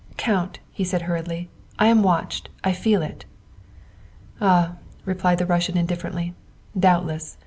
[0.31, 1.47] "Count," he said hurriedly,"
[1.77, 2.49] I am watched.
[2.63, 3.25] I feel it."
[4.41, 6.33] "Ah," replied the Russian indifferently,"
[6.89, 7.37] doubtless.